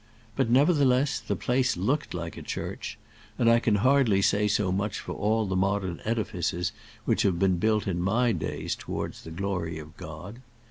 [0.35, 2.97] But, nevertheless, the place looked like a church,
[3.37, 6.71] and I can hardly say so much for all the modern edifices
[7.05, 10.41] which have been built in my days towards the glory of God.